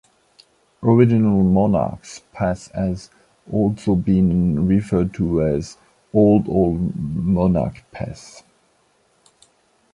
[0.81, 2.03] Original Monarch
[2.33, 3.11] Pass has
[3.51, 5.77] also been referred to as
[6.11, 8.41] Old Old Monarch Pass.